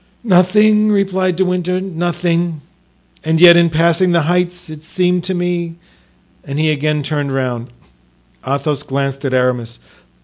"Nothing," 0.23 0.91
replied 0.91 1.35
De 1.35 1.45
Winter; 1.45 1.79
"nothing; 1.79 2.61
and 3.23 3.39
yet 3.39 3.55
in 3.55 3.69
passing 3.69 4.13
the 4.13 4.23
heights 4.23 4.67
it 4.67 4.83
seemed 4.83 5.23
to 5.25 5.35
me——" 5.35 5.75
and 6.43 6.57
he 6.57 6.71
again 6.71 7.03
turned 7.03 7.31
round. 7.35 7.67
Athos 8.43 8.81
glanced 8.81 9.23
at 9.25 9.33
Aramis. 9.35 9.77